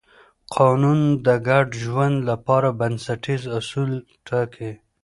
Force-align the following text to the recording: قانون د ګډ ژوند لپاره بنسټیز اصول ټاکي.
قانون 0.55 0.99
د 1.25 1.27
ګډ 1.47 1.67
ژوند 1.83 2.15
لپاره 2.29 2.69
بنسټیز 2.79 3.43
اصول 3.59 3.91
ټاکي. 4.27 4.71